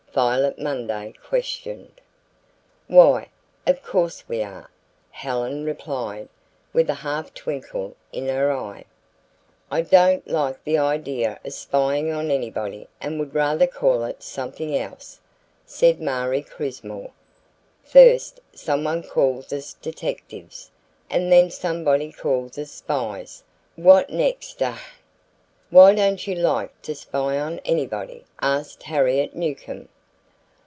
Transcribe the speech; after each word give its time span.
Violet 0.13 0.57
Munday 0.59 1.13
questioned. 1.25 2.01
"Why, 2.89 3.29
of 3.65 3.81
course 3.81 4.25
we 4.27 4.43
are," 4.43 4.69
Helen 5.11 5.63
replied, 5.63 6.27
with 6.73 6.89
a 6.89 6.95
half 6.95 7.33
twinkle 7.33 7.95
in 8.11 8.27
her 8.27 8.51
eyes. 8.51 8.83
"I 9.71 9.83
don't 9.83 10.27
like 10.27 10.61
the 10.65 10.77
idea 10.77 11.39
of 11.45 11.53
spying 11.53 12.11
on 12.11 12.29
anybody 12.29 12.89
and 12.99 13.19
would 13.21 13.33
rather 13.33 13.67
call 13.67 14.03
it 14.03 14.21
something 14.21 14.75
else," 14.75 15.21
said 15.65 16.01
Marie 16.01 16.43
Crismore. 16.43 17.11
"First 17.81 18.41
someone 18.53 19.03
calls 19.03 19.53
us 19.53 19.71
detectives 19.75 20.71
and 21.09 21.31
then 21.31 21.49
somebody 21.49 22.11
calls 22.11 22.57
us 22.57 22.69
spies. 22.69 23.43
What 23.77 24.09
next? 24.09 24.61
Ugh!" 24.61 24.77
"Why 25.69 25.95
don't 25.95 26.27
you 26.27 26.35
like 26.35 26.81
to 26.81 26.95
spy 26.95 27.39
on 27.39 27.59
anybody?" 27.59 28.25
asked 28.41 28.83
Harriet 28.83 29.37
Newcomb. 29.37 29.87